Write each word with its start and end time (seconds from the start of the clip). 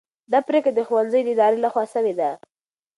دا 0.31 0.39
پرېکړه 0.47 0.71
د 0.75 0.79
ښوونځي 0.87 1.21
د 1.23 1.29
ادارې 1.33 1.57
لخوا 1.65 1.83
سوې 1.93 2.13
ده. 2.19 2.29